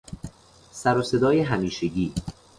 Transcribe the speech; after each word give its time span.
سر 0.71 0.97
و 0.97 1.03
صدای 1.03 1.39
همیشگی 1.39 2.13